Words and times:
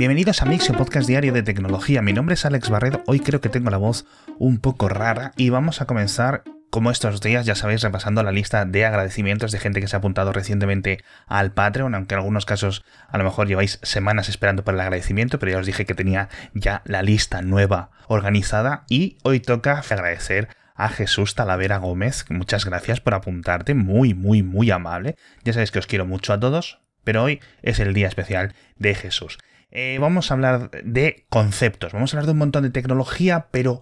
Bienvenidos 0.00 0.40
a 0.40 0.46
Mixio, 0.46 0.74
podcast 0.74 1.06
diario 1.06 1.34
de 1.34 1.42
tecnología. 1.42 2.00
Mi 2.00 2.14
nombre 2.14 2.32
es 2.32 2.46
Alex 2.46 2.70
Barredo. 2.70 3.02
Hoy 3.06 3.20
creo 3.20 3.42
que 3.42 3.50
tengo 3.50 3.68
la 3.68 3.76
voz 3.76 4.06
un 4.38 4.56
poco 4.56 4.88
rara 4.88 5.32
y 5.36 5.50
vamos 5.50 5.82
a 5.82 5.84
comenzar 5.84 6.42
como 6.70 6.90
estos 6.90 7.20
días, 7.20 7.44
ya 7.44 7.54
sabéis, 7.54 7.82
repasando 7.82 8.22
la 8.22 8.32
lista 8.32 8.64
de 8.64 8.86
agradecimientos 8.86 9.52
de 9.52 9.58
gente 9.58 9.78
que 9.78 9.88
se 9.88 9.96
ha 9.96 9.98
apuntado 9.98 10.32
recientemente 10.32 11.04
al 11.26 11.52
Patreon, 11.52 11.94
aunque 11.94 12.14
en 12.14 12.20
algunos 12.20 12.46
casos 12.46 12.82
a 13.10 13.18
lo 13.18 13.24
mejor 13.24 13.46
lleváis 13.46 13.78
semanas 13.82 14.30
esperando 14.30 14.64
por 14.64 14.72
el 14.72 14.80
agradecimiento, 14.80 15.38
pero 15.38 15.52
ya 15.52 15.58
os 15.58 15.66
dije 15.66 15.84
que 15.84 15.94
tenía 15.94 16.30
ya 16.54 16.80
la 16.86 17.02
lista 17.02 17.42
nueva 17.42 17.90
organizada 18.08 18.84
y 18.88 19.18
hoy 19.22 19.40
toca 19.40 19.80
agradecer 19.80 20.48
a 20.76 20.88
Jesús 20.88 21.34
Talavera 21.34 21.76
Gómez. 21.76 22.24
Muchas 22.30 22.64
gracias 22.64 23.02
por 23.02 23.12
apuntarte, 23.12 23.74
muy, 23.74 24.14
muy, 24.14 24.42
muy 24.42 24.70
amable. 24.70 25.16
Ya 25.44 25.52
sabéis 25.52 25.70
que 25.70 25.78
os 25.78 25.86
quiero 25.86 26.06
mucho 26.06 26.32
a 26.32 26.40
todos, 26.40 26.80
pero 27.04 27.22
hoy 27.22 27.40
es 27.60 27.80
el 27.80 27.92
día 27.92 28.08
especial 28.08 28.54
de 28.78 28.94
Jesús. 28.94 29.36
Eh, 29.70 29.98
vamos 30.00 30.30
a 30.30 30.34
hablar 30.34 30.70
de 30.70 31.26
conceptos, 31.28 31.92
vamos 31.92 32.12
a 32.12 32.16
hablar 32.16 32.26
de 32.26 32.32
un 32.32 32.38
montón 32.38 32.62
de 32.64 32.70
tecnología, 32.70 33.48
pero 33.50 33.80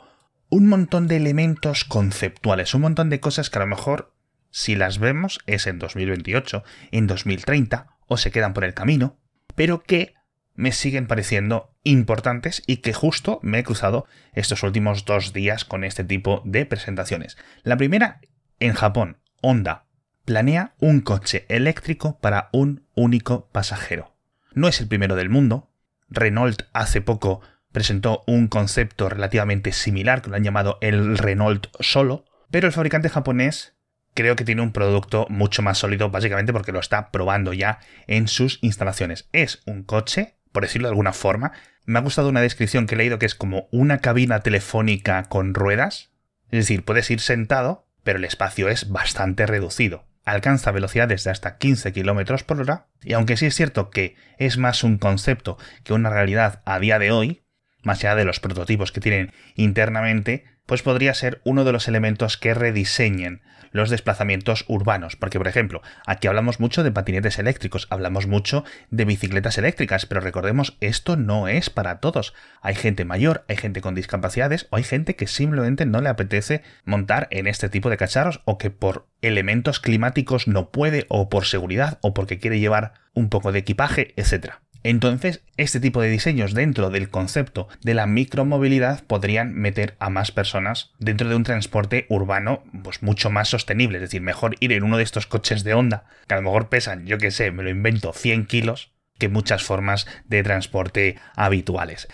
un 0.51 0.66
montón 0.66 1.09
de 1.09 1.16
elementos 1.16 1.84
conceptuales, 1.84 2.74
un 2.74 2.83
montón 2.83 3.10
de 3.10 3.20
cosas 3.20 3.51
que 3.51 3.59
a 3.59 3.62
lo 3.62 3.66
mejor, 3.66 4.15
si 4.51 4.77
las 4.77 4.98
vemos, 4.98 5.41
es 5.46 5.66
en 5.66 5.79
2028, 5.79 6.62
en 6.91 7.06
2030, 7.06 7.88
o 8.06 8.16
se 8.16 8.30
quedan 8.30 8.55
por 8.55 8.65
el 8.65 8.74
camino, 8.74 9.19
pero 9.55 9.82
que 9.82 10.15
me 10.55 10.73
siguen 10.73 11.06
pareciendo 11.06 11.74
importantes 11.84 12.62
y 12.66 12.79
que 12.79 12.93
justo 12.93 13.38
me 13.43 13.60
he 13.60 13.65
cruzado 13.65 14.07
estos 14.32 14.62
últimos 14.62 15.05
dos 15.05 15.32
días 15.32 15.65
con 15.65 15.84
este 15.84 16.05
tipo 16.05 16.43
de 16.45 16.66
presentaciones. 16.66 17.38
La 17.62 17.77
primera, 17.77 18.20
en 18.59 18.73
Japón, 18.73 19.18
Honda 19.41 19.84
planea 20.24 20.74
un 20.79 21.01
coche 21.01 21.46
eléctrico 21.48 22.18
para 22.20 22.51
un 22.52 22.87
único 22.95 23.48
pasajero. 23.51 24.16
No 24.52 24.68
es 24.68 24.80
el 24.80 24.88
primero 24.88 25.15
del 25.15 25.30
mundo. 25.30 25.67
Renault 26.08 26.62
hace 26.72 27.00
poco 27.00 27.40
presentó 27.72 28.24
un 28.26 28.48
concepto 28.48 29.08
relativamente 29.08 29.73
similar 29.73 30.23
que 30.23 30.30
lo 30.30 30.37
han 30.37 30.45
llamado 30.45 30.78
el 30.80 31.18
Renault 31.18 31.68
Solo, 31.80 32.24
pero 32.50 32.66
el 32.66 32.73
fabricante 32.73 33.09
japonés 33.09 33.76
creo 34.15 34.37
que 34.37 34.45
tiene 34.45 34.62
un 34.62 34.73
producto 34.73 35.26
mucho 35.28 35.62
más 35.62 35.78
sólido 35.78 36.10
básicamente 36.10 36.52
porque 36.52 36.73
lo 36.73 36.80
está 36.80 37.10
probando 37.10 37.52
ya 37.52 37.78
en 38.06 38.26
sus 38.26 38.59
instalaciones. 38.62 39.28
Es 39.32 39.62
un 39.66 39.84
coche, 39.84 40.38
por 40.50 40.65
decirlo 40.65 40.88
de 40.88 40.92
alguna 40.92 41.12
forma, 41.12 41.52
me 41.84 41.98
ha 41.98 42.02
gustado 42.02 42.28
una 42.28 42.40
descripción 42.40 42.87
que 42.87 42.95
he 42.95 42.98
leído 42.98 43.18
que 43.18 43.26
es 43.26 43.34
como 43.34 43.68
una 43.70 43.98
cabina 43.98 44.40
telefónica 44.40 45.22
con 45.24 45.54
ruedas, 45.54 46.10
es 46.50 46.60
decir, 46.65 46.84
puedes 46.84 47.10
ir 47.10 47.20
sentado, 47.20 47.87
pero 48.02 48.18
el 48.18 48.24
espacio 48.24 48.68
es 48.68 48.90
bastante 48.90 49.46
reducido. 49.46 50.07
Alcanza 50.29 50.73
velocidades 50.73 51.24
de 51.24 51.30
hasta 51.30 51.57
15 51.57 51.95
km 51.95 52.45
por 52.45 52.60
hora, 52.60 52.88
y 53.02 53.15
aunque 53.15 53.38
sí 53.38 53.46
es 53.46 53.54
cierto 53.54 53.88
que 53.88 54.15
es 54.37 54.59
más 54.59 54.84
un 54.84 54.98
concepto 54.98 55.57
que 55.84 55.95
una 55.95 56.10
realidad 56.10 56.60
a 56.66 56.79
día 56.79 56.98
de 56.98 57.10
hoy, 57.10 57.46
más 57.82 58.01
allá 58.01 58.15
de 58.15 58.26
los 58.26 58.38
prototipos 58.38 58.93
que 58.93 59.01
tienen 59.01 59.32
internamente, 59.54 60.45
pues 60.69 60.83
podría 60.83 61.15
ser 61.15 61.41
uno 61.45 61.65
de 61.65 61.73
los 61.73 61.88
elementos 61.88 62.37
que 62.37 62.52
rediseñen 62.52 63.41
los 63.71 63.88
desplazamientos 63.88 64.66
urbanos. 64.69 65.16
Porque, 65.16 65.38
por 65.38 65.49
ejemplo, 65.49 65.81
aquí 66.06 66.28
hablamos 66.28 66.61
mucho 66.61 66.83
de 66.83 66.93
patinetes 66.93 67.38
eléctricos, 67.38 67.87
hablamos 67.88 68.27
mucho 68.27 68.65
de 68.91 69.06
bicicletas 69.06 69.56
eléctricas, 69.56 70.05
pero 70.05 70.21
recordemos, 70.21 70.77
esto 70.81 71.16
no 71.16 71.49
es 71.49 71.71
para 71.71 72.00
todos. 72.00 72.34
Hay 72.61 72.75
gente 72.75 73.06
mayor, 73.06 73.47
hay 73.49 73.56
gente 73.56 73.81
con 73.81 73.94
discapacidades 73.94 74.66
o 74.71 74.77
hay 74.77 74.83
gente 74.83 75.16
que 75.16 75.27
simplemente 75.27 75.87
no 75.87 76.03
le 76.03 76.11
apetece 76.11 76.62
montar 76.84 77.28
en 77.31 77.47
este 77.47 77.71
tipo 77.71 77.89
de 77.89 77.97
cacharros 77.97 78.43
o 78.44 78.59
que 78.59 78.71
por 78.71 79.06
elementos 79.22 79.81
climáticos 79.81 80.49
no 80.49 80.71
puede 80.71 81.06
o 81.09 81.31
por 81.31 81.47
seguridad 81.47 81.99
o 82.03 82.12
porque 82.12 82.39
quiere 82.39 82.61
llevar 82.61 82.93
un 83.15 83.31
poco 83.31 83.53
de 83.53 83.61
equipaje, 83.61 84.12
etc. 84.16 84.56
Entonces, 84.88 85.42
este 85.58 85.81
tipo 85.81 86.00
de 86.00 86.08
diseños 86.08 86.54
dentro 86.54 86.88
del 86.88 87.10
concepto 87.10 87.69
de 87.82 87.92
la 87.92 88.06
micromovilidad 88.06 89.04
podrían 89.04 89.53
meter 89.53 89.98
a 89.98 90.08
más 90.08 90.32
personas 90.32 90.94
dentro 90.98 91.28
de 91.28 91.34
un 91.34 91.42
transporte 91.42 92.06
urbano 92.08 92.64
pues 92.82 93.03
mucho 93.03 93.28
más 93.28 93.48
sostenible. 93.48 93.98
Es 93.98 94.03
decir, 94.04 94.22
mejor 94.22 94.56
ir 94.60 94.72
en 94.72 94.84
uno 94.84 94.97
de 94.97 95.03
estos 95.03 95.27
coches 95.27 95.62
de 95.62 95.75
onda, 95.75 96.06
que 96.27 96.32
a 96.32 96.38
lo 96.38 96.44
mejor 96.44 96.71
pesan, 96.71 97.04
yo 97.04 97.19
que 97.19 97.31
sé, 97.31 97.50
me 97.50 97.62
lo 97.62 97.69
invento, 97.69 98.15
100 98.15 98.47
kilos, 98.47 98.94
que 99.19 99.28
muchas 99.28 99.62
formas 99.62 100.06
de 100.25 100.43
transporte 100.43 101.16
habituales. 101.37 102.09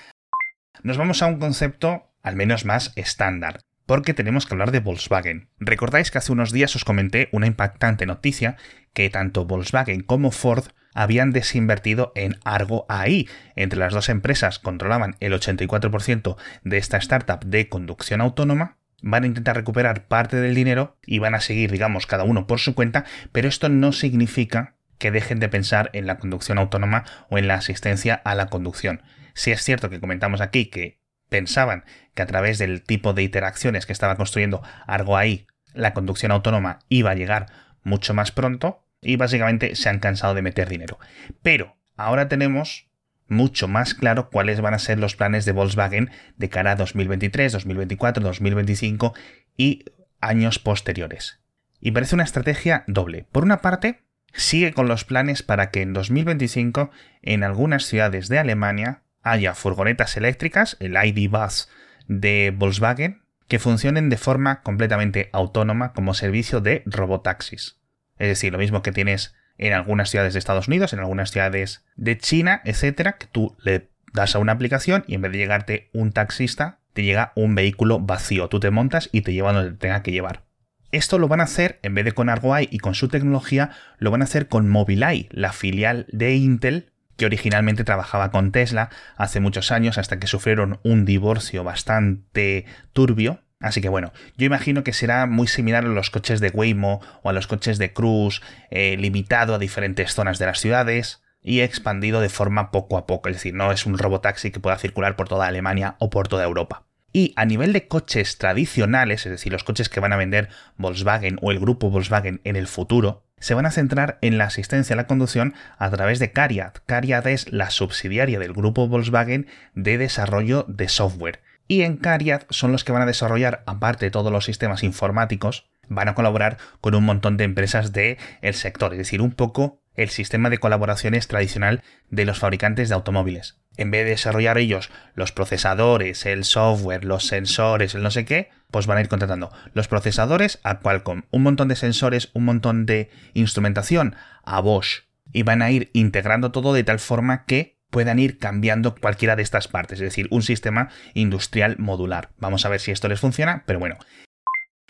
Nos 0.83 0.97
vamos 0.97 1.23
a 1.23 1.27
un 1.27 1.39
concepto 1.39 2.11
al 2.25 2.35
menos 2.35 2.65
más 2.65 2.93
estándar 2.97 3.61
porque 3.87 4.15
tenemos 4.15 4.47
que 4.47 4.55
hablar 4.55 4.73
de 4.73 4.81
Volkswagen. 4.81 5.49
Recordáis 5.61 6.11
que 6.11 6.19
hace 6.19 6.33
unos 6.33 6.51
días 6.51 6.75
os 6.75 6.85
comenté 6.85 7.29
una 7.31 7.47
impactante 7.47 8.05
noticia 8.05 8.57
que 8.95 9.11
tanto 9.11 9.45
Volkswagen 9.45 10.01
como 10.01 10.33
Ford 10.33 10.65
habían 10.95 11.33
desinvertido 11.33 12.13
en 12.15 12.39
Argo 12.45 12.87
AI. 12.89 13.29
Entre 13.57 13.79
las 13.79 13.93
dos 13.93 14.09
empresas 14.09 14.59
controlaban 14.59 15.17
el 15.21 15.33
84% 15.35 16.37
de 16.63 16.79
esta 16.79 16.97
startup 16.97 17.45
de 17.45 17.69
conducción 17.69 18.21
autónoma. 18.21 18.79
Van 19.03 19.25
a 19.25 19.27
intentar 19.27 19.57
recuperar 19.57 20.07
parte 20.07 20.39
del 20.39 20.55
dinero 20.55 20.97
y 21.05 21.19
van 21.19 21.35
a 21.35 21.41
seguir, 21.41 21.71
digamos, 21.71 22.07
cada 22.07 22.25
uno 22.25 22.47
por 22.47 22.61
su 22.61 22.75
cuenta, 22.75 23.05
pero 23.33 23.49
esto 23.49 23.69
no 23.69 23.93
significa 23.93 24.77
que 24.99 25.11
dejen 25.11 25.41
de 25.41 25.51
pensar 25.51 25.91
en 25.93 26.07
la 26.07 26.19
conducción 26.19 26.57
autónoma 26.57 27.05
o 27.29 27.37
en 27.37 27.49
la 27.49 27.55
asistencia 27.55 28.15
a 28.15 28.35
la 28.35 28.47
conducción. 28.47 29.03
Si 29.35 29.51
es 29.51 29.63
cierto 29.63 29.91
que 29.91 30.01
comentamos 30.01 30.41
aquí 30.41 30.67
que 30.67 31.01
pensaban 31.29 31.85
que 32.15 32.23
a 32.23 32.27
través 32.27 32.59
del 32.59 32.83
tipo 32.83 33.13
de 33.13 33.25
interacciones 33.25 33.87
que 33.87 33.93
estaba 33.93 34.17
construyendo 34.17 34.63
Argo 34.87 35.17
AI, 35.17 35.47
la 35.75 35.93
conducción 35.93 36.33
autónoma 36.33 36.79
iba 36.89 37.11
a 37.11 37.15
llegar 37.15 37.47
mucho 37.83 38.15
más 38.15 38.31
pronto, 38.31 38.84
y 39.05 39.17
básicamente 39.17 39.77
se 39.77 39.89
han 39.89 39.99
cansado 39.99 40.35
de 40.35 40.43
meter 40.43 40.69
dinero. 40.69 40.99
Pero 41.43 41.77
ahora 41.97 42.29
tenemos 42.29 42.89
mucho 43.29 43.69
más 43.69 43.95
claro 43.95 44.31
cuáles 44.31 44.61
van 44.61 44.75
a 44.75 44.79
ser 44.79 44.99
los 44.99 45.17
planes 45.17 45.45
de 45.45 45.53
Volkswagen 45.53 46.11
de 46.37 46.49
cara 46.49 46.73
a 46.73 46.77
2023, 46.77 47.53
2024, 47.53 48.23
2025 48.23 49.15
y 49.57 49.85
años 50.21 50.59
posteriores. 50.59 51.41
Y 51.81 51.93
parece 51.93 52.15
una 52.15 52.25
estrategia 52.25 52.85
doble. 52.87 53.27
Por 53.31 53.45
una 53.45 53.61
parte, 53.61 54.05
sigue 54.33 54.73
con 54.73 54.89
los 54.89 55.05
planes 55.05 55.43
para 55.43 55.71
que 55.71 55.83
en 55.83 55.93
2025 55.93 56.91
en 57.23 57.45
algunas 57.45 57.85
ciudades 57.85 58.29
de 58.29 58.39
Alemania 58.39 59.03
haya 59.23 59.55
furgonetas 59.55 60.17
eléctricas, 60.17 60.77
el 60.81 60.97
ID 61.03 61.31
Bus 61.31 61.69
de 62.07 62.53
Volkswagen, 62.55 63.23
que 63.49 63.59
funcionen 63.59 64.11
de 64.11 64.17
forma 64.17 64.63
completamente 64.63 65.29
autónoma 65.33 65.93
como 65.93 66.15
servicio 66.15 66.61
de 66.61 66.83
robotaxis. 66.87 67.79
Es 68.19 68.29
decir, 68.29 68.53
lo 68.53 68.59
mismo 68.59 68.83
que 68.83 68.93
tienes 68.93 69.35
en 69.59 69.73
algunas 69.73 70.11
ciudades 70.11 70.33
de 70.33 70.39
Estados 70.39 70.69
Unidos, 70.69 70.93
en 70.93 70.99
algunas 71.01 71.31
ciudades 71.31 71.85
de 71.97 72.19
China, 72.19 72.61
etcétera, 72.65 73.17
que 73.19 73.27
tú 73.27 73.57
le 73.63 73.89
das 74.13 74.35
a 74.35 74.39
una 74.39 74.53
aplicación 74.53 75.05
y 75.07 75.15
en 75.15 75.23
vez 75.23 75.33
de 75.33 75.39
llegarte 75.39 75.91
un 75.93 76.13
taxista, 76.13 76.79
te 76.93 77.03
llega 77.03 77.33
un 77.35 77.55
vehículo 77.55 78.01
vacío. 78.01 78.49
Tú 78.49 78.61
te 78.61 78.71
montas 78.71 79.09
y 79.13 79.23
te 79.23 79.33
lleva 79.33 79.53
donde 79.53 79.73
te 79.73 79.77
tenga 79.77 80.03
que 80.03 80.13
llevar. 80.13 80.45
Esto 80.93 81.19
lo 81.19 81.27
van 81.27 81.41
a 81.41 81.45
hacer, 81.45 81.81
en 81.83 81.95
vez 81.95 82.05
de 82.05 82.13
con 82.13 82.29
Argoai 82.29 82.69
y 82.71 82.79
con 82.79 82.95
su 82.95 83.09
tecnología, 83.09 83.71
lo 83.99 84.13
van 84.13 84.23
a 84.23 84.25
hacer 84.25 84.47
con 84.47 84.69
Mobileye, 84.69 85.29
la 85.33 85.53
filial 85.53 86.07
de 86.13 86.35
Intel 86.37 86.93
que 87.17 87.27
originalmente 87.27 87.85
trabajaba 87.85 88.31
con 88.31 88.53
Tesla 88.53 88.91
hace 89.17 89.41
muchos 89.41 89.71
años 89.71 89.99
hasta 89.99 90.19
que 90.19 90.27
sufrieron 90.27 90.81
un 90.83 91.05
divorcio 91.05 91.65
bastante 91.65 92.67
turbio 92.93 93.41
Así 93.65 93.81
que 93.81 93.89
bueno, 93.89 94.13
yo 94.37 94.45
imagino 94.45 94.85
que 94.85 94.93
será 94.93 95.25
muy 95.25 95.47
similar 95.47 95.87
a 95.87 95.89
los 95.89 96.11
coches 96.11 96.39
de 96.41 96.51
Waymo 96.51 97.01
o 97.23 97.31
a 97.31 97.33
los 97.33 97.47
coches 97.47 97.79
de 97.79 97.95
Cruise, 97.95 98.43
eh, 98.71 98.99
limitado 98.99 99.55
a 99.55 99.59
diferentes 99.59 100.13
zonas 100.13 100.39
de 100.39 100.45
las 100.45 100.61
ciudades 100.61 101.23
y 101.41 101.61
expandido 101.61 102.21
de 102.21 102.29
forma 102.29 102.71
poco 102.71 102.99
a 102.99 103.07
poco, 103.07 103.31
es 103.31 103.37
decir, 103.37 103.55
no 103.55 103.73
es 103.73 103.87
un 103.87 103.97
robotaxi 103.97 104.51
que 104.51 104.61
pueda 104.61 104.77
circular 104.77 105.17
por 105.17 105.29
toda 105.29 105.47
Alemania 105.47 105.97
o 105.99 106.11
por 106.11 106.29
toda 106.29 106.45
Europa. 106.45 106.85
Y 107.11 107.33
a 107.37 107.47
nivel 107.47 107.73
de 107.73 107.89
coches 107.89 108.37
tradicionales, 108.37 109.25
es 109.25 109.33
decir, 109.33 109.51
los 109.51 109.65
coches 109.65 109.89
que 109.89 110.01
van 110.01 110.13
a 110.13 110.19
vender 110.19 110.51
Volkswagen 110.77 111.39
o 111.41 111.51
el 111.51 111.59
grupo 111.59 111.89
Volkswagen 111.89 112.43
en 112.45 112.57
el 112.57 112.67
futuro, 112.67 113.25
se 113.39 113.55
van 113.55 113.65
a 113.65 113.71
centrar 113.71 114.19
en 114.21 114.37
la 114.37 114.45
asistencia 114.45 114.93
a 114.93 114.99
la 114.99 115.07
conducción 115.07 115.55
a 115.79 115.89
través 115.89 116.19
de 116.19 116.33
Cariad. 116.33 116.75
Cariad 116.85 117.27
es 117.29 117.51
la 117.51 117.71
subsidiaria 117.71 118.39
del 118.39 118.53
grupo 118.53 118.89
Volkswagen 118.89 119.47
de 119.75 119.97
desarrollo 119.97 120.67
de 120.69 120.89
software 120.89 121.41
y 121.69 121.83
en 121.83 121.97
Cariad 121.97 122.43
son 122.51 122.73
los 122.73 122.85
que 122.85 122.93
van 122.93 123.03
a 123.03 123.07
desarrollar, 123.07 123.63
aparte 123.67 124.07
de 124.07 124.11
todos 124.11 124.33
los 124.33 124.45
sistemas 124.45 124.83
informáticos, 124.83 125.67
van 125.89 126.09
a 126.09 126.15
colaborar 126.15 126.59
con 126.81 126.95
un 126.95 127.05
montón 127.05 127.37
de 127.37 127.45
empresas 127.45 127.93
del 127.93 128.19
el 128.43 128.55
sector, 128.55 128.93
es 128.93 128.99
decir, 128.99 129.21
un 129.21 129.33
poco 129.33 129.81
el 129.95 130.11
sistema 130.11 130.51
de 130.51 130.59
colaboraciones 130.59 131.29
tradicional 131.29 131.83
de 132.11 132.25
los 132.25 132.39
fabricantes 132.39 132.89
de 132.89 132.95
automóviles. 132.95 133.59
En 133.77 133.91
vez 133.91 134.05
de 134.05 134.11
desarrollar 134.11 134.59
ellos 134.59 134.91
los 135.15 135.33
procesadores, 135.33 136.27
el 136.27 136.45
software, 136.45 137.05
los 137.05 137.27
sensores, 137.27 137.95
el 137.95 138.03
no 138.03 138.11
sé 138.11 138.25
qué, 138.25 138.51
pues 138.71 138.87
van 138.87 138.99
a 138.99 139.01
ir 139.01 139.09
contratando 139.09 139.53
los 139.73 139.89
procesadores 139.89 140.61
a 140.65 140.81
Qualcomm, 140.81 141.23
un 141.31 141.43
montón 141.43 141.69
de 141.69 141.77
sensores, 141.77 142.31
un 142.35 142.45
montón 142.45 142.87
de 142.87 143.11
instrumentación 143.35 144.17
a 144.45 144.61
Bosch, 144.61 145.05
y 145.33 145.43
van 145.43 145.63
a 145.63 145.71
ir 145.71 145.91
integrando 145.93 146.53
todo 146.53 146.73
de 146.73 146.85
tal 146.85 146.99
forma 146.99 147.45
que 147.45 147.74
puedan 147.95 148.19
ir 148.19 148.39
cambiando 148.39 148.97
cualquiera 148.97 149.37
de 149.37 149.45
estas 149.45 149.69
partes, 149.69 150.01
es 150.01 150.05
decir, 150.05 150.27
un 150.33 150.43
sistema 150.43 150.89
industrial 151.15 151.77
modular. 151.79 152.31
Vamos 152.39 152.67
a 152.67 152.69
ver 152.69 152.81
si 152.81 152.91
esto 152.91 153.07
les 153.07 153.21
funciona, 153.21 153.63
pero 153.67 153.79
bueno. 153.79 153.99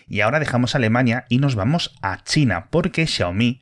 Y 0.08 0.22
ahora 0.22 0.40
dejamos 0.40 0.74
Alemania 0.74 1.26
y 1.28 1.36
nos 1.36 1.54
vamos 1.54 1.94
a 2.00 2.24
China, 2.24 2.68
porque 2.70 3.06
Xiaomi, 3.06 3.60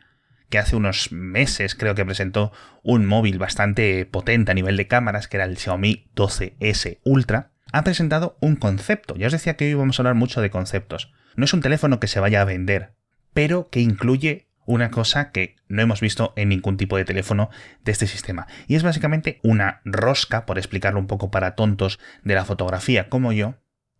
que 0.48 0.58
hace 0.60 0.76
unos 0.76 1.10
meses 1.10 1.74
creo 1.74 1.96
que 1.96 2.04
presentó 2.04 2.52
un 2.84 3.04
móvil 3.04 3.40
bastante 3.40 4.06
potente 4.06 4.52
a 4.52 4.54
nivel 4.54 4.76
de 4.76 4.86
cámaras, 4.86 5.26
que 5.26 5.38
era 5.38 5.44
el 5.44 5.58
Xiaomi 5.58 6.08
12S 6.14 7.00
Ultra, 7.02 7.50
ha 7.72 7.82
presentado 7.82 8.36
un 8.40 8.54
concepto. 8.54 9.16
Ya 9.16 9.26
os 9.26 9.32
decía 9.32 9.56
que 9.56 9.64
hoy 9.64 9.74
vamos 9.74 9.98
a 9.98 10.02
hablar 10.02 10.14
mucho 10.14 10.40
de 10.40 10.50
conceptos. 10.50 11.12
No 11.34 11.46
es 11.46 11.52
un 11.52 11.62
teléfono 11.62 11.98
que 11.98 12.06
se 12.06 12.20
vaya 12.20 12.42
a 12.42 12.44
vender, 12.44 12.92
pero 13.34 13.70
que 13.70 13.80
incluye 13.80 14.51
una 14.72 14.90
cosa 14.90 15.30
que 15.30 15.56
no 15.68 15.82
hemos 15.82 16.00
visto 16.00 16.32
en 16.36 16.48
ningún 16.48 16.76
tipo 16.76 16.96
de 16.96 17.04
teléfono 17.04 17.50
de 17.84 17.92
este 17.92 18.06
sistema. 18.06 18.46
Y 18.66 18.74
es 18.74 18.82
básicamente 18.82 19.40
una 19.42 19.80
rosca, 19.84 20.46
por 20.46 20.58
explicarlo 20.58 20.98
un 20.98 21.06
poco 21.06 21.30
para 21.30 21.54
tontos 21.54 21.98
de 22.24 22.34
la 22.34 22.44
fotografía 22.44 23.08
como 23.08 23.32
yo, 23.32 23.54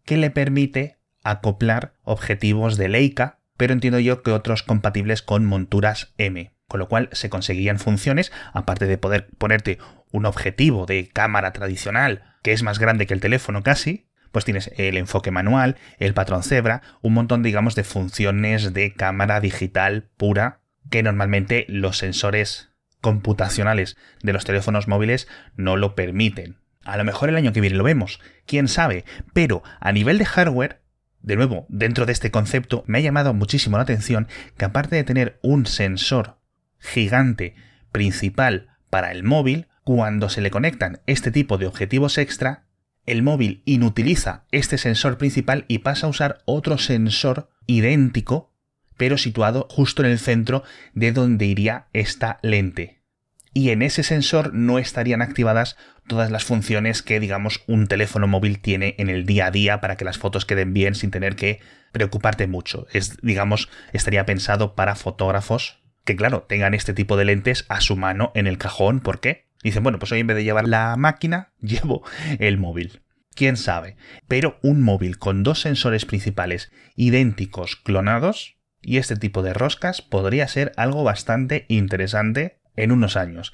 que 0.05 0.17
le 0.17 0.31
permite 0.31 0.99
acoplar 1.23 1.95
objetivos 2.03 2.77
de 2.77 2.89
Leica 2.89 3.39
pero 3.63 3.75
entiendo 3.75 4.01
yo 4.01 4.25
que 4.25 4.33
otros 4.33 4.65
compatibles 4.65 5.23
con 5.23 5.45
monturas 5.45 6.13
M, 6.19 6.53
con 6.67 6.81
lo 6.81 6.89
cual 6.89 7.09
se 7.13 7.31
conseguían 7.31 7.79
funciones, 7.79 8.33
aparte 8.53 8.87
de 8.87 8.99
poder 8.99 9.29
ponerte 9.39 9.79
un 10.11 10.27
objetivo 10.27 10.85
de 10.85 11.09
cámara 11.09 11.53
tradicional 11.53 12.25
que 12.43 12.53
es 12.53 12.65
más 12.65 12.81
grande 12.81 13.07
que 13.07 13.15
el 13.15 13.21
teléfono 13.21 13.63
casi, 13.63 14.09
pues 14.33 14.45
tienes 14.45 14.73
el 14.79 14.97
enfoque 14.97 15.31
manual, 15.31 15.77
el 15.99 16.13
patrón 16.13 16.43
cebra, 16.43 16.83
un 17.03 17.13
montón, 17.13 17.45
digamos, 17.45 17.77
de 17.77 17.85
funciones 17.85 18.73
de 18.73 18.95
cámara 18.95 19.41
digital 19.41 20.09
pura 20.17 20.62
que 20.91 21.03
normalmente 21.03 21.67
los 21.69 21.99
sensores 21.99 22.71
computacionales 23.01 23.97
de 24.23 24.33
los 24.33 24.45
teléfonos 24.45 24.89
móviles 24.89 25.29
no 25.57 25.77
lo 25.77 25.95
permiten. 25.95 26.59
A 26.85 26.97
lo 26.97 27.05
mejor 27.05 27.29
el 27.29 27.37
año 27.37 27.53
que 27.53 27.61
viene 27.61 27.77
lo 27.77 27.85
vemos, 27.85 28.21
quién 28.47 28.69
sabe, 28.69 29.05
pero 29.33 29.63
a 29.81 29.93
nivel 29.93 30.19
de 30.19 30.25
hardware 30.25 30.83
de 31.23 31.37
nuevo, 31.37 31.67
dentro 31.69 32.05
de 32.05 32.13
este 32.13 32.31
concepto, 32.31 32.83
me 32.87 32.99
ha 32.99 33.03
llamado 33.03 33.33
muchísimo 33.33 33.77
la 33.77 33.85
atención 33.85 34.27
que 34.57 34.65
aparte 34.65 34.97
de 34.97 35.05
tener 35.05 35.39
un 35.43 35.67
sensor 35.67 36.39
gigante 36.79 37.55
principal 37.93 38.71
para 38.91 39.13
el 39.13 39.23
móvil, 39.23 39.69
cuando 39.85 40.29
se 40.29 40.41
le 40.41 40.51
conectan 40.51 41.01
este 41.07 41.31
tipo 41.31 41.59
de 41.59 41.67
objetivos 41.67 42.19
extra, 42.19 42.67
el 43.07 43.23
móvil 43.23 43.63
inutiliza 43.65 44.47
este 44.51 44.79
sensor 44.79 45.19
principal 45.19 45.65
y 45.69 45.79
pasa 45.79 46.07
a 46.07 46.11
usar 46.11 46.43
otro 46.45 46.79
sensor 46.79 47.51
idéntico, 47.67 48.52
pero 49.03 49.19
situado 49.19 49.67
justo 49.69 50.05
en 50.05 50.13
el 50.13 50.21
centro 50.21 50.63
de 50.95 51.11
donde 51.11 51.47
iría 51.47 51.89
esta 51.93 52.39
lente 52.41 53.03
y 53.53 53.71
en 53.71 53.83
ese 53.83 54.05
sensor 54.05 54.55
no 54.55 54.79
estarían 54.79 55.23
activadas 55.23 55.77
todas 56.07 56.31
las 56.31 56.45
funciones 56.45 57.03
que, 57.03 57.19
digamos, 57.19 57.65
un 57.67 57.89
teléfono 57.89 58.29
móvil 58.29 58.61
tiene 58.61 58.95
en 58.99 59.11
el 59.11 59.27
día 59.27 59.47
a 59.47 59.51
día 59.51 59.81
para 59.81 59.97
que 59.97 60.05
las 60.05 60.19
fotos 60.19 60.47
queden 60.47 60.73
bien 60.73 60.95
sin 60.95 61.11
tener 61.11 61.35
que 61.35 61.59
preocuparte 61.91 62.47
mucho. 62.47 62.87
Es, 62.93 63.17
digamos, 63.23 63.69
estaría 63.93 64.25
pensado 64.25 64.77
para 64.77 64.95
fotógrafos 64.95 65.83
que, 66.05 66.15
claro, 66.15 66.43
tengan 66.43 66.73
este 66.73 66.95
tipo 66.95 67.17
de 67.17 67.25
lentes 67.25 67.67
a 67.69 67.81
su 67.81 67.97
mano 67.97 68.31
en 68.37 68.47
el 68.47 68.57
cajón. 68.57 69.01
¿Por 69.01 69.19
qué? 69.19 69.49
Dicen, 69.65 69.83
bueno, 69.83 69.99
pues 69.99 70.13
hoy 70.13 70.21
en 70.21 70.29
vez 70.29 70.37
de 70.37 70.45
llevar 70.45 70.69
la 70.69 70.95
máquina, 70.97 71.51
llevo 71.61 72.05
el 72.39 72.57
móvil. 72.57 73.03
¿Quién 73.35 73.57
sabe? 73.57 73.97
Pero 74.29 74.61
un 74.63 74.81
móvil 74.81 75.19
con 75.19 75.43
dos 75.43 75.61
sensores 75.61 76.07
principales 76.07 76.71
idénticos 76.95 77.75
clonados 77.75 78.62
y 78.83 78.99
este 78.99 79.17
tipo 79.17 79.43
de 79.43 79.55
roscas 79.55 80.03
podría 80.03 80.47
ser 80.49 80.73
algo 80.77 81.05
bastante 81.05 81.65
interesante 81.69 82.61
en 82.77 82.93
unos 82.93 83.17
años. 83.17 83.53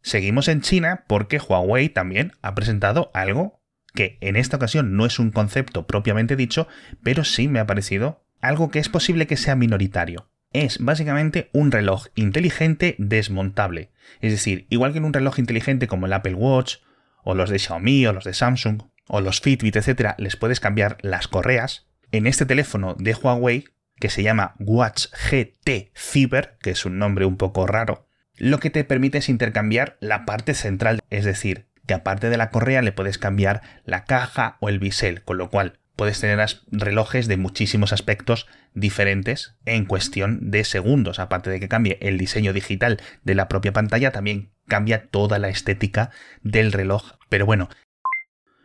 Seguimos 0.00 0.48
en 0.48 0.62
China 0.62 1.04
porque 1.06 1.38
Huawei 1.38 1.88
también 1.88 2.32
ha 2.42 2.54
presentado 2.54 3.10
algo 3.14 3.60
que 3.94 4.18
en 4.20 4.36
esta 4.36 4.56
ocasión 4.56 4.96
no 4.96 5.06
es 5.06 5.18
un 5.18 5.30
concepto 5.30 5.86
propiamente 5.86 6.36
dicho, 6.36 6.66
pero 7.02 7.24
sí 7.24 7.48
me 7.48 7.60
ha 7.60 7.66
parecido 7.66 8.24
algo 8.40 8.70
que 8.70 8.78
es 8.78 8.88
posible 8.88 9.26
que 9.26 9.36
sea 9.36 9.54
minoritario. 9.54 10.28
Es 10.52 10.78
básicamente 10.78 11.48
un 11.52 11.70
reloj 11.70 12.06
inteligente 12.14 12.96
desmontable. 12.98 13.90
Es 14.20 14.32
decir, 14.32 14.66
igual 14.68 14.92
que 14.92 14.98
en 14.98 15.04
un 15.04 15.12
reloj 15.12 15.38
inteligente 15.38 15.86
como 15.86 16.06
el 16.06 16.12
Apple 16.12 16.34
Watch, 16.34 16.76
o 17.24 17.34
los 17.34 17.50
de 17.50 17.58
Xiaomi, 17.58 18.06
o 18.06 18.12
los 18.12 18.24
de 18.24 18.34
Samsung, 18.34 18.82
o 19.06 19.20
los 19.20 19.40
Fitbit, 19.40 19.76
etc., 19.76 20.14
les 20.18 20.36
puedes 20.36 20.60
cambiar 20.60 20.98
las 21.00 21.28
correas. 21.28 21.86
En 22.10 22.26
este 22.26 22.44
teléfono 22.44 22.96
de 22.98 23.14
Huawei 23.14 23.64
que 24.02 24.10
se 24.10 24.24
llama 24.24 24.56
Watch 24.58 25.06
GT 25.30 25.92
Cyber, 25.94 26.56
que 26.60 26.70
es 26.70 26.84
un 26.84 26.98
nombre 26.98 27.24
un 27.24 27.36
poco 27.36 27.68
raro, 27.68 28.08
lo 28.36 28.58
que 28.58 28.68
te 28.68 28.82
permite 28.82 29.18
es 29.18 29.28
intercambiar 29.28 29.96
la 30.00 30.24
parte 30.24 30.54
central, 30.54 30.98
es 31.10 31.24
decir, 31.24 31.68
que 31.86 31.94
aparte 31.94 32.28
de 32.28 32.36
la 32.36 32.50
correa 32.50 32.82
le 32.82 32.90
puedes 32.90 33.16
cambiar 33.16 33.62
la 33.84 34.02
caja 34.02 34.56
o 34.58 34.68
el 34.68 34.80
bisel, 34.80 35.22
con 35.22 35.38
lo 35.38 35.50
cual 35.50 35.78
puedes 35.94 36.18
tener 36.18 36.44
relojes 36.72 37.28
de 37.28 37.36
muchísimos 37.36 37.92
aspectos 37.92 38.48
diferentes 38.74 39.54
en 39.66 39.84
cuestión 39.84 40.50
de 40.50 40.64
segundos. 40.64 41.20
Aparte 41.20 41.50
de 41.50 41.60
que 41.60 41.68
cambie 41.68 41.98
el 42.00 42.18
diseño 42.18 42.52
digital 42.52 43.00
de 43.22 43.36
la 43.36 43.46
propia 43.46 43.72
pantalla, 43.72 44.10
también 44.10 44.50
cambia 44.66 45.06
toda 45.10 45.38
la 45.38 45.48
estética 45.48 46.10
del 46.42 46.72
reloj. 46.72 47.12
Pero 47.28 47.46
bueno, 47.46 47.68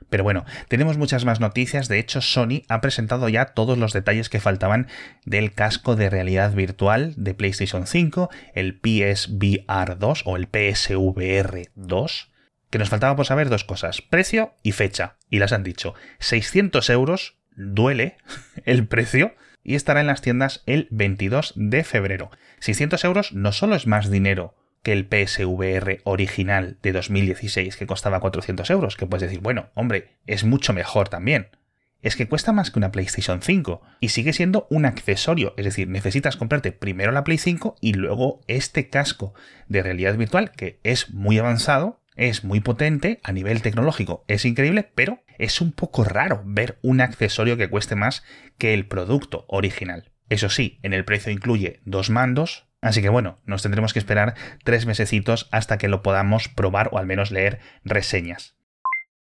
pero 0.09 0.23
bueno, 0.23 0.45
tenemos 0.67 0.97
muchas 0.97 1.25
más 1.25 1.39
noticias. 1.39 1.87
De 1.87 1.99
hecho, 1.99 2.21
Sony 2.21 2.63
ha 2.69 2.81
presentado 2.81 3.29
ya 3.29 3.45
todos 3.45 3.77
los 3.77 3.93
detalles 3.93 4.29
que 4.29 4.39
faltaban 4.39 4.87
del 5.25 5.53
casco 5.53 5.95
de 5.95 6.09
realidad 6.09 6.53
virtual 6.53 7.13
de 7.17 7.33
PlayStation 7.33 7.87
5, 7.87 8.29
el 8.53 8.79
PSVR 8.81 9.97
2 9.97 10.23
o 10.25 10.37
el 10.37 10.47
PSVR 10.47 11.69
2. 11.75 12.31
Que 12.69 12.79
nos 12.79 12.89
faltaba 12.89 13.15
por 13.15 13.25
saber 13.25 13.49
dos 13.49 13.63
cosas, 13.63 14.01
precio 14.01 14.53
y 14.61 14.73
fecha. 14.73 15.15
Y 15.29 15.39
las 15.39 15.53
han 15.53 15.63
dicho. 15.63 15.93
600 16.19 16.89
euros, 16.89 17.37
duele 17.55 18.17
el 18.65 18.87
precio, 18.87 19.35
y 19.63 19.75
estará 19.75 19.99
en 19.99 20.07
las 20.07 20.21
tiendas 20.21 20.63
el 20.65 20.87
22 20.91 21.53
de 21.55 21.83
febrero. 21.83 22.31
600 22.59 23.03
euros 23.03 23.33
no 23.33 23.51
solo 23.51 23.75
es 23.75 23.87
más 23.87 24.09
dinero 24.09 24.55
que 24.83 24.93
el 24.93 25.05
PSVR 25.05 26.01
original 26.03 26.77
de 26.81 26.91
2016 26.91 27.75
que 27.75 27.87
costaba 27.87 28.19
400 28.19 28.69
euros, 28.69 28.95
que 28.95 29.05
puedes 29.05 29.29
decir, 29.29 29.41
bueno, 29.41 29.69
hombre, 29.73 30.15
es 30.25 30.43
mucho 30.43 30.73
mejor 30.73 31.09
también. 31.09 31.49
Es 32.01 32.15
que 32.15 32.27
cuesta 32.27 32.53
más 32.53 32.69
que 32.69 32.79
una 32.79 32.91
PlayStation 32.91 33.41
5 33.41 33.81
y 33.99 34.09
sigue 34.09 34.31
siendo 34.31 34.67
un 34.69 34.85
accesorio, 34.85 35.53
es 35.57 35.65
decir, 35.65 35.87
necesitas 35.87 36.37
comprarte 36.37 36.71
primero 36.71 37.11
la 37.11 37.23
Play 37.23 37.37
5 37.37 37.75
y 37.81 37.93
luego 37.93 38.41
este 38.47 38.89
casco 38.89 39.33
de 39.67 39.81
realidad 39.81 40.15
virtual 40.15 40.51
que 40.51 40.79
es 40.83 41.09
muy 41.09 41.39
avanzado, 41.39 41.99
es 42.15 42.43
muy 42.43 42.59
potente, 42.59 43.19
a 43.23 43.31
nivel 43.31 43.61
tecnológico 43.61 44.23
es 44.27 44.45
increíble, 44.45 44.89
pero 44.95 45.23
es 45.37 45.59
un 45.59 45.71
poco 45.71 46.03
raro 46.03 46.43
ver 46.45 46.77
un 46.81 47.01
accesorio 47.01 47.57
que 47.57 47.69
cueste 47.69 47.95
más 47.95 48.23
que 48.57 48.73
el 48.73 48.87
producto 48.87 49.45
original. 49.47 50.11
Eso 50.29 50.49
sí, 50.49 50.79
en 50.83 50.93
el 50.93 51.05
precio 51.05 51.31
incluye 51.31 51.81
dos 51.85 52.09
mandos, 52.09 52.66
Así 52.81 53.01
que 53.01 53.09
bueno, 53.09 53.39
nos 53.45 53.63
tendremos 53.63 53.93
que 53.93 53.99
esperar 53.99 54.35
tres 54.63 54.85
mesecitos 54.85 55.47
hasta 55.51 55.77
que 55.77 55.87
lo 55.87 56.03
podamos 56.03 56.47
probar 56.47 56.89
o 56.91 56.97
al 56.97 57.07
menos 57.07 57.31
leer 57.31 57.59
reseñas. 57.83 58.55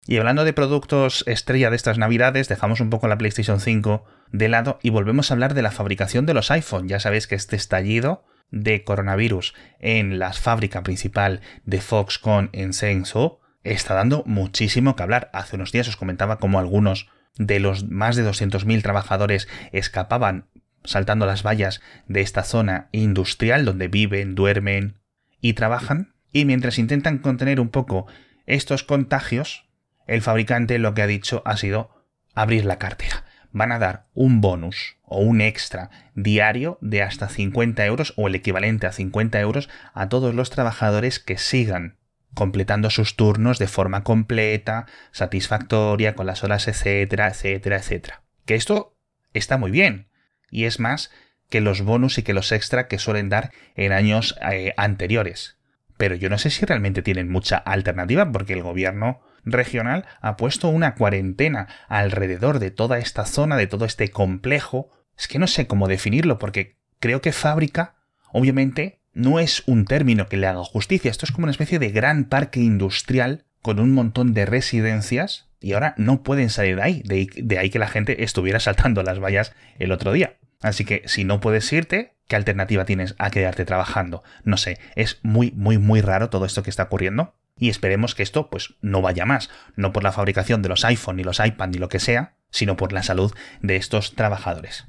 Y 0.05 0.17
hablando 0.17 0.43
de 0.43 0.53
productos 0.53 1.23
estrella 1.27 1.69
de 1.69 1.77
estas 1.77 1.97
navidades, 1.97 2.49
dejamos 2.49 2.81
un 2.81 2.89
poco 2.89 3.07
la 3.07 3.17
PlayStation 3.17 3.59
5 3.59 4.03
de 4.31 4.49
lado 4.49 4.79
y 4.81 4.89
volvemos 4.89 5.29
a 5.29 5.35
hablar 5.35 5.53
de 5.53 5.61
la 5.61 5.71
fabricación 5.71 6.25
de 6.25 6.33
los 6.33 6.51
iPhone. 6.51 6.89
Ya 6.89 6.99
sabéis 6.99 7.27
que 7.27 7.35
este 7.35 7.55
estallido 7.55 8.25
de 8.51 8.83
coronavirus 8.83 9.53
en 9.79 10.19
la 10.19 10.33
fábrica 10.33 10.83
principal 10.83 11.41
de 11.63 11.79
Foxconn 11.79 12.49
en 12.51 12.71
Shenzhou 12.71 13.39
está 13.63 13.93
dando 13.93 14.23
muchísimo 14.25 14.95
que 14.95 15.03
hablar. 15.03 15.29
Hace 15.31 15.55
unos 15.55 15.71
días 15.71 15.87
os 15.87 15.95
comentaba 15.95 16.37
cómo 16.37 16.59
algunos 16.59 17.09
de 17.37 17.59
los 17.59 17.89
más 17.89 18.15
de 18.15 18.27
200.000 18.27 18.81
trabajadores 18.81 19.47
escapaban 19.71 20.49
saltando 20.83 21.25
las 21.25 21.43
vallas 21.43 21.81
de 22.07 22.21
esta 22.21 22.43
zona 22.43 22.89
industrial 22.91 23.65
donde 23.65 23.87
viven, 23.87 24.35
duermen 24.35 24.99
y 25.41 25.53
trabajan. 25.53 26.13
Y 26.31 26.45
mientras 26.45 26.79
intentan 26.79 27.19
contener 27.19 27.59
un 27.59 27.69
poco 27.69 28.07
estos 28.45 28.83
contagios, 28.83 29.65
el 30.07 30.21
fabricante 30.21 30.79
lo 30.79 30.93
que 30.93 31.01
ha 31.01 31.07
dicho 31.07 31.41
ha 31.45 31.57
sido 31.57 32.05
abrir 32.33 32.65
la 32.65 32.79
cartera. 32.79 33.25
Van 33.51 33.71
a 33.71 33.79
dar 33.79 34.07
un 34.13 34.41
bonus 34.41 34.97
o 35.03 35.19
un 35.19 35.39
extra 35.39 35.91
diario 36.15 36.79
de 36.81 37.03
hasta 37.03 37.29
50 37.29 37.85
euros 37.85 38.13
o 38.17 38.27
el 38.27 38.35
equivalente 38.35 38.87
a 38.87 38.91
50 38.91 39.39
euros 39.39 39.69
a 39.93 40.09
todos 40.09 40.33
los 40.33 40.49
trabajadores 40.49 41.19
que 41.19 41.37
sigan 41.37 41.97
completando 42.33 42.89
sus 42.89 43.15
turnos 43.15 43.59
de 43.59 43.67
forma 43.67 44.03
completa, 44.03 44.87
satisfactoria, 45.11 46.15
con 46.15 46.25
las 46.25 46.43
horas, 46.43 46.67
etcétera, 46.67 47.27
etcétera, 47.27 47.77
etcétera. 47.77 48.23
Que 48.45 48.55
esto 48.55 48.97
está 49.33 49.57
muy 49.57 49.71
bien, 49.71 50.07
y 50.53 50.65
es 50.65 50.79
más 50.79 51.11
que 51.49 51.59
los 51.59 51.81
bonus 51.81 52.17
y 52.17 52.23
que 52.23 52.33
los 52.33 52.51
extra 52.51 52.87
que 52.87 52.99
suelen 52.99 53.29
dar 53.29 53.51
en 53.75 53.91
años 53.91 54.35
eh, 54.49 54.73
anteriores. 54.77 55.57
Pero 55.97 56.15
yo 56.15 56.29
no 56.29 56.37
sé 56.37 56.49
si 56.49 56.65
realmente 56.65 57.01
tienen 57.01 57.29
mucha 57.29 57.57
alternativa 57.57 58.31
porque 58.31 58.53
el 58.53 58.63
gobierno 58.63 59.21
regional 59.43 60.05
ha 60.21 60.37
puesto 60.37 60.69
una 60.69 60.95
cuarentena 60.95 61.67
alrededor 61.87 62.59
de 62.59 62.71
toda 62.71 62.97
esta 62.97 63.25
zona, 63.25 63.57
de 63.57 63.67
todo 63.67 63.85
este 63.85 64.09
complejo. 64.09 64.89
Es 65.17 65.27
que 65.27 65.39
no 65.39 65.47
sé 65.47 65.67
cómo 65.67 65.87
definirlo 65.87 66.39
porque 66.39 66.77
creo 66.99 67.21
que 67.21 67.31
fábrica, 67.31 67.95
obviamente, 68.31 69.01
no 69.13 69.39
es 69.39 69.63
un 69.67 69.85
término 69.85 70.27
que 70.27 70.37
le 70.37 70.47
haga 70.47 70.63
justicia. 70.63 71.11
Esto 71.11 71.25
es 71.25 71.31
como 71.31 71.45
una 71.45 71.51
especie 71.51 71.79
de 71.79 71.91
gran 71.91 72.25
parque 72.25 72.59
industrial 72.61 73.45
con 73.63 73.79
un 73.79 73.91
montón 73.91 74.35
de 74.35 74.45
residencias 74.45 75.49
y 75.59 75.73
ahora 75.73 75.95
no 75.97 76.21
pueden 76.21 76.51
salir 76.51 76.75
de 76.75 76.83
ahí. 76.83 77.01
De, 77.03 77.57
ahí 77.57 77.69
que 77.71 77.79
la 77.79 77.87
gente 77.87 78.23
estuviera 78.23 78.59
saltando 78.59 79.01
las 79.01 79.19
vallas 79.19 79.55
el 79.79 79.91
otro 79.91 80.11
día. 80.11 80.37
Así 80.61 80.85
que 80.85 81.01
si 81.07 81.23
no 81.23 81.39
puedes 81.39 81.71
irte, 81.73 82.13
¿qué 82.27 82.35
alternativa 82.35 82.85
tienes 82.85 83.15
a 83.17 83.31
quedarte 83.31 83.65
trabajando? 83.65 84.23
No 84.43 84.57
sé, 84.57 84.77
es 84.95 85.19
muy, 85.23 85.51
muy, 85.51 85.77
muy 85.77 86.01
raro 86.01 86.29
todo 86.29 86.45
esto 86.45 86.61
que 86.61 86.69
está 86.69 86.83
ocurriendo. 86.83 87.35
Y 87.57 87.69
esperemos 87.69 88.15
que 88.15 88.23
esto 88.23 88.49
pues 88.49 88.75
no 88.81 89.01
vaya 89.01 89.25
más, 89.25 89.49
no 89.75 89.93
por 89.93 90.03
la 90.03 90.11
fabricación 90.11 90.61
de 90.61 90.69
los 90.69 90.83
iPhone 90.85 91.17
ni 91.17 91.23
los 91.23 91.39
iPad 91.39 91.69
ni 91.69 91.77
lo 91.77 91.87
que 91.87 91.99
sea, 91.99 92.35
sino 92.49 92.75
por 92.75 92.91
la 92.91 93.03
salud 93.03 93.33
de 93.61 93.77
estos 93.77 94.15
trabajadores. 94.15 94.85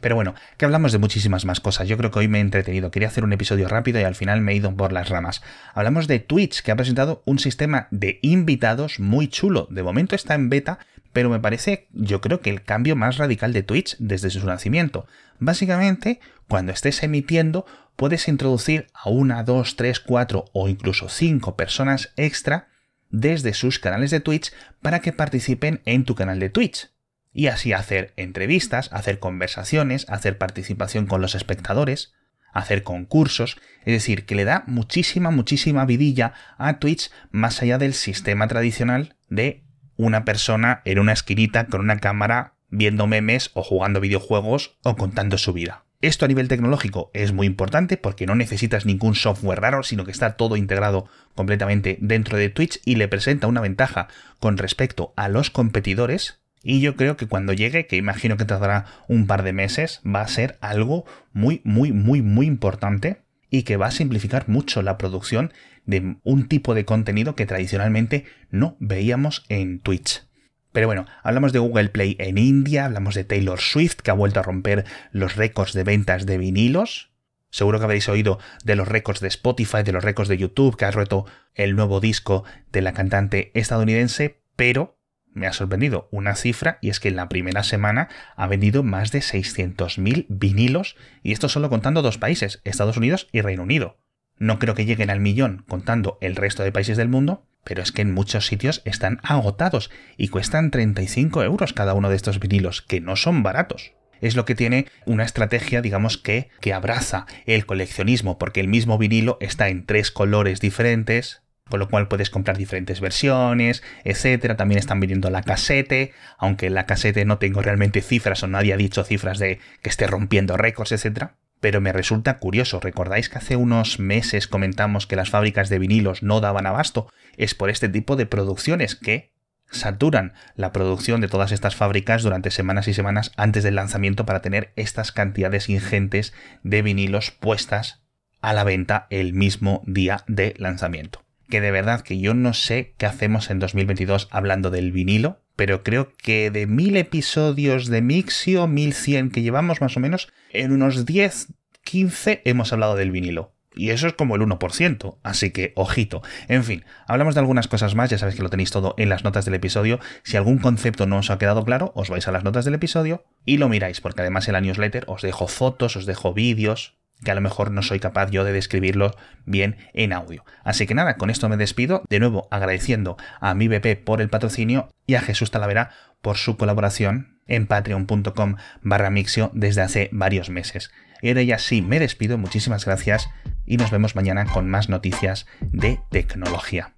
Pero 0.00 0.16
bueno, 0.16 0.34
que 0.56 0.64
hablamos 0.64 0.92
de 0.92 0.98
muchísimas 0.98 1.44
más 1.44 1.60
cosas. 1.60 1.88
Yo 1.88 1.96
creo 1.96 2.10
que 2.10 2.18
hoy 2.18 2.28
me 2.28 2.38
he 2.38 2.42
entretenido. 2.42 2.90
Quería 2.90 3.08
hacer 3.08 3.24
un 3.24 3.32
episodio 3.32 3.68
rápido 3.68 4.00
y 4.00 4.04
al 4.04 4.14
final 4.14 4.40
me 4.40 4.52
he 4.52 4.56
ido 4.56 4.74
por 4.76 4.92
las 4.92 5.08
ramas. 5.08 5.40
Hablamos 5.72 6.08
de 6.08 6.18
Twitch, 6.18 6.62
que 6.62 6.72
ha 6.72 6.76
presentado 6.76 7.22
un 7.24 7.38
sistema 7.38 7.88
de 7.90 8.18
invitados 8.22 9.00
muy 9.00 9.28
chulo. 9.28 9.66
De 9.70 9.82
momento 9.82 10.14
está 10.14 10.34
en 10.34 10.50
beta, 10.50 10.78
pero 11.12 11.30
me 11.30 11.40
parece, 11.40 11.88
yo 11.92 12.20
creo 12.20 12.40
que 12.40 12.50
el 12.50 12.64
cambio 12.64 12.96
más 12.96 13.16
radical 13.18 13.52
de 13.52 13.62
Twitch 13.62 13.96
desde 13.98 14.30
su 14.30 14.44
nacimiento. 14.44 15.06
Básicamente, 15.38 16.20
cuando 16.48 16.72
estés 16.72 17.02
emitiendo, 17.02 17.64
puedes 17.96 18.28
introducir 18.28 18.88
a 18.92 19.08
una, 19.08 19.44
dos, 19.44 19.76
tres, 19.76 20.00
cuatro 20.00 20.46
o 20.52 20.68
incluso 20.68 21.08
cinco 21.08 21.56
personas 21.56 22.12
extra 22.16 22.68
desde 23.10 23.54
sus 23.54 23.78
canales 23.78 24.10
de 24.10 24.20
Twitch 24.20 24.52
para 24.82 25.00
que 25.00 25.12
participen 25.12 25.80
en 25.84 26.04
tu 26.04 26.14
canal 26.14 26.40
de 26.40 26.50
Twitch. 26.50 26.93
Y 27.34 27.48
así 27.48 27.74
hacer 27.74 28.14
entrevistas, 28.16 28.88
hacer 28.92 29.18
conversaciones, 29.18 30.06
hacer 30.08 30.38
participación 30.38 31.04
con 31.04 31.20
los 31.20 31.34
espectadores, 31.34 32.14
hacer 32.52 32.82
concursos, 32.84 33.58
es 33.80 33.92
decir, 33.92 34.24
que 34.24 34.36
le 34.36 34.44
da 34.44 34.64
muchísima, 34.66 35.30
muchísima 35.30 35.84
vidilla 35.84 36.32
a 36.56 36.78
Twitch 36.78 37.10
más 37.30 37.60
allá 37.60 37.76
del 37.76 37.92
sistema 37.92 38.48
tradicional 38.48 39.16
de 39.28 39.64
una 39.96 40.24
persona 40.24 40.80
en 40.84 40.98
una 40.98 41.12
esquinita 41.12 41.66
con 41.66 41.80
una 41.80 41.98
cámara 41.98 42.54
viendo 42.70 43.06
memes 43.06 43.50
o 43.54 43.62
jugando 43.62 44.00
videojuegos 44.00 44.78
o 44.82 44.96
contando 44.96 45.36
su 45.36 45.52
vida. 45.52 45.84
Esto 46.00 46.26
a 46.26 46.28
nivel 46.28 46.48
tecnológico 46.48 47.10
es 47.14 47.32
muy 47.32 47.46
importante 47.46 47.96
porque 47.96 48.26
no 48.26 48.34
necesitas 48.34 48.84
ningún 48.84 49.14
software 49.14 49.60
raro, 49.60 49.82
sino 49.82 50.04
que 50.04 50.10
está 50.10 50.36
todo 50.36 50.56
integrado 50.56 51.08
completamente 51.34 51.96
dentro 52.00 52.36
de 52.36 52.50
Twitch 52.50 52.80
y 52.84 52.96
le 52.96 53.08
presenta 53.08 53.46
una 53.46 53.62
ventaja 53.62 54.08
con 54.38 54.58
respecto 54.58 55.14
a 55.16 55.28
los 55.28 55.50
competidores. 55.50 56.43
Y 56.64 56.80
yo 56.80 56.96
creo 56.96 57.18
que 57.18 57.26
cuando 57.26 57.52
llegue, 57.52 57.86
que 57.86 57.96
imagino 57.96 58.38
que 58.38 58.46
tardará 58.46 58.86
un 59.06 59.26
par 59.26 59.42
de 59.42 59.52
meses, 59.52 60.00
va 60.04 60.22
a 60.22 60.28
ser 60.28 60.56
algo 60.62 61.04
muy, 61.34 61.60
muy, 61.62 61.92
muy, 61.92 62.22
muy 62.22 62.46
importante 62.46 63.18
y 63.50 63.64
que 63.64 63.76
va 63.76 63.88
a 63.88 63.92
simplificar 63.92 64.48
mucho 64.48 64.80
la 64.80 64.96
producción 64.96 65.52
de 65.84 66.16
un 66.24 66.48
tipo 66.48 66.74
de 66.74 66.86
contenido 66.86 67.36
que 67.36 67.44
tradicionalmente 67.44 68.24
no 68.50 68.78
veíamos 68.80 69.44
en 69.50 69.78
Twitch. 69.78 70.26
Pero 70.72 70.86
bueno, 70.86 71.06
hablamos 71.22 71.52
de 71.52 71.58
Google 71.58 71.90
Play 71.90 72.16
en 72.18 72.38
India, 72.38 72.86
hablamos 72.86 73.14
de 73.14 73.24
Taylor 73.24 73.60
Swift, 73.60 73.96
que 73.96 74.10
ha 74.10 74.14
vuelto 74.14 74.40
a 74.40 74.42
romper 74.42 74.86
los 75.12 75.36
récords 75.36 75.74
de 75.74 75.84
ventas 75.84 76.24
de 76.24 76.38
vinilos. 76.38 77.12
Seguro 77.50 77.78
que 77.78 77.84
habréis 77.84 78.08
oído 78.08 78.40
de 78.64 78.74
los 78.74 78.88
récords 78.88 79.20
de 79.20 79.28
Spotify, 79.28 79.82
de 79.84 79.92
los 79.92 80.02
récords 80.02 80.28
de 80.30 80.38
YouTube, 80.38 80.76
que 80.76 80.86
ha 80.86 80.90
roto 80.90 81.26
el 81.54 81.76
nuevo 81.76 82.00
disco 82.00 82.42
de 82.72 82.80
la 82.80 82.94
cantante 82.94 83.52
estadounidense, 83.54 84.40
pero 84.56 84.98
me 85.34 85.46
ha 85.46 85.52
sorprendido 85.52 86.08
una 86.10 86.34
cifra 86.34 86.78
y 86.80 86.90
es 86.90 87.00
que 87.00 87.08
en 87.08 87.16
la 87.16 87.28
primera 87.28 87.62
semana 87.62 88.08
ha 88.36 88.46
vendido 88.46 88.82
más 88.82 89.12
de 89.12 89.18
600.000 89.18 90.26
vinilos 90.28 90.96
y 91.22 91.32
esto 91.32 91.48
solo 91.48 91.68
contando 91.68 92.02
dos 92.02 92.18
países, 92.18 92.60
Estados 92.64 92.96
Unidos 92.96 93.28
y 93.32 93.40
Reino 93.40 93.64
Unido. 93.64 93.98
No 94.38 94.58
creo 94.58 94.74
que 94.74 94.84
lleguen 94.84 95.10
al 95.10 95.20
millón 95.20 95.64
contando 95.68 96.18
el 96.20 96.36
resto 96.36 96.62
de 96.62 96.72
países 96.72 96.96
del 96.96 97.08
mundo, 97.08 97.46
pero 97.64 97.82
es 97.82 97.92
que 97.92 98.02
en 98.02 98.12
muchos 98.12 98.46
sitios 98.46 98.82
están 98.84 99.20
agotados 99.22 99.90
y 100.16 100.28
cuestan 100.28 100.70
35 100.70 101.42
euros 101.44 101.72
cada 101.72 101.94
uno 101.94 102.10
de 102.10 102.16
estos 102.16 102.40
vinilos, 102.40 102.82
que 102.82 103.00
no 103.00 103.16
son 103.16 103.42
baratos. 103.42 103.92
Es 104.20 104.36
lo 104.36 104.44
que 104.44 104.54
tiene 104.54 104.86
una 105.06 105.24
estrategia, 105.24 105.82
digamos 105.82 106.18
que, 106.18 106.48
que 106.60 106.72
abraza 106.72 107.26
el 107.46 107.66
coleccionismo, 107.66 108.38
porque 108.38 108.60
el 108.60 108.68
mismo 108.68 108.98
vinilo 108.98 109.38
está 109.40 109.68
en 109.68 109.86
tres 109.86 110.10
colores 110.10 110.60
diferentes, 110.60 111.43
con 111.68 111.80
lo 111.80 111.88
cual 111.88 112.08
puedes 112.08 112.30
comprar 112.30 112.58
diferentes 112.58 113.00
versiones, 113.00 113.82
etcétera. 114.04 114.56
También 114.56 114.78
están 114.78 115.00
viniendo 115.00 115.30
la 115.30 115.42
casete, 115.42 116.12
aunque 116.38 116.70
la 116.70 116.86
casete 116.86 117.24
no 117.24 117.38
tengo 117.38 117.62
realmente 117.62 118.02
cifras 118.02 118.42
o 118.42 118.46
nadie 118.46 118.72
ha 118.72 118.76
dicho 118.76 119.04
cifras 119.04 119.38
de 119.38 119.60
que 119.82 119.90
esté 119.90 120.06
rompiendo 120.06 120.56
récords, 120.56 120.92
etcétera. 120.92 121.36
Pero 121.60 121.80
me 121.80 121.92
resulta 121.92 122.38
curioso, 122.38 122.80
¿recordáis 122.80 123.30
que 123.30 123.38
hace 123.38 123.56
unos 123.56 123.98
meses 123.98 124.46
comentamos 124.46 125.06
que 125.06 125.16
las 125.16 125.30
fábricas 125.30 125.70
de 125.70 125.78
vinilos 125.78 126.22
no 126.22 126.40
daban 126.40 126.66
abasto? 126.66 127.10
Es 127.38 127.54
por 127.54 127.70
este 127.70 127.88
tipo 127.88 128.16
de 128.16 128.26
producciones 128.26 128.94
que 128.94 129.32
saturan 129.70 130.34
la 130.56 130.72
producción 130.72 131.22
de 131.22 131.28
todas 131.28 131.52
estas 131.52 131.74
fábricas 131.74 132.22
durante 132.22 132.50
semanas 132.50 132.86
y 132.86 132.94
semanas 132.94 133.32
antes 133.36 133.64
del 133.64 133.76
lanzamiento 133.76 134.26
para 134.26 134.42
tener 134.42 134.72
estas 134.76 135.10
cantidades 135.10 135.70
ingentes 135.70 136.34
de 136.62 136.82
vinilos 136.82 137.30
puestas 137.30 138.02
a 138.42 138.52
la 138.52 138.64
venta 138.64 139.06
el 139.08 139.32
mismo 139.32 139.82
día 139.86 140.22
de 140.28 140.54
lanzamiento 140.58 141.23
que 141.54 141.60
de 141.60 141.70
verdad 141.70 142.00
que 142.00 142.18
yo 142.18 142.34
no 142.34 142.52
sé 142.52 142.96
qué 142.98 143.06
hacemos 143.06 143.48
en 143.48 143.60
2022 143.60 144.26
hablando 144.32 144.70
del 144.70 144.90
vinilo, 144.90 145.38
pero 145.54 145.84
creo 145.84 146.12
que 146.16 146.50
de 146.50 146.66
mil 146.66 146.96
episodios 146.96 147.86
de 147.86 148.02
Mixio, 148.02 148.66
1100 148.66 149.30
que 149.30 149.42
llevamos 149.42 149.80
más 149.80 149.96
o 149.96 150.00
menos, 150.00 150.32
en 150.50 150.72
unos 150.72 151.06
10, 151.06 151.52
15 151.84 152.42
hemos 152.44 152.72
hablado 152.72 152.96
del 152.96 153.12
vinilo. 153.12 153.54
Y 153.72 153.90
eso 153.90 154.08
es 154.08 154.14
como 154.14 154.34
el 154.34 154.42
1%, 154.42 155.18
así 155.22 155.52
que 155.52 155.72
ojito. 155.76 156.22
En 156.48 156.64
fin, 156.64 156.84
hablamos 157.06 157.36
de 157.36 157.40
algunas 157.42 157.68
cosas 157.68 157.94
más, 157.94 158.10
ya 158.10 158.18
sabéis 158.18 158.34
que 158.34 158.42
lo 158.42 158.50
tenéis 158.50 158.72
todo 158.72 158.96
en 158.98 159.08
las 159.08 159.22
notas 159.22 159.44
del 159.44 159.54
episodio. 159.54 160.00
Si 160.24 160.36
algún 160.36 160.58
concepto 160.58 161.06
no 161.06 161.18
os 161.18 161.30
ha 161.30 161.38
quedado 161.38 161.64
claro, 161.64 161.92
os 161.94 162.10
vais 162.10 162.26
a 162.26 162.32
las 162.32 162.42
notas 162.42 162.64
del 162.64 162.74
episodio 162.74 163.26
y 163.44 163.58
lo 163.58 163.68
miráis, 163.68 164.00
porque 164.00 164.22
además 164.22 164.48
en 164.48 164.54
la 164.54 164.60
newsletter 164.60 165.04
os 165.06 165.22
dejo 165.22 165.46
fotos, 165.46 165.94
os 165.94 166.04
dejo 166.04 166.34
vídeos, 166.34 166.96
que 167.24 167.30
a 167.30 167.34
lo 167.34 167.40
mejor 167.40 167.70
no 167.70 167.82
soy 167.82 167.98
capaz 167.98 168.30
yo 168.30 168.44
de 168.44 168.52
describirlo 168.52 169.16
bien 169.44 169.76
en 169.92 170.12
audio. 170.12 170.44
Así 170.62 170.86
que 170.86 170.94
nada, 170.94 171.16
con 171.16 171.30
esto 171.30 171.48
me 171.48 171.56
despido, 171.56 172.04
de 172.08 172.20
nuevo 172.20 172.48
agradeciendo 172.50 173.16
a 173.40 173.54
mi 173.54 173.68
BP 173.68 174.04
por 174.04 174.20
el 174.20 174.28
patrocinio 174.28 174.88
y 175.06 175.14
a 175.14 175.20
Jesús 175.20 175.50
Talavera 175.50 175.90
por 176.22 176.36
su 176.36 176.56
colaboración 176.56 177.40
en 177.46 177.66
patreon.com 177.66 178.56
barra 178.82 179.10
mixio 179.10 179.50
desde 179.54 179.82
hace 179.82 180.08
varios 180.12 180.50
meses. 180.50 180.90
Y 181.20 181.28
ahora 181.28 181.42
ya 181.42 181.58
sí, 181.58 181.82
me 181.82 181.98
despido, 181.98 182.38
muchísimas 182.38 182.84
gracias 182.84 183.28
y 183.66 183.76
nos 183.76 183.90
vemos 183.90 184.14
mañana 184.14 184.44
con 184.46 184.68
más 184.68 184.88
noticias 184.88 185.46
de 185.60 186.00
tecnología. 186.10 186.94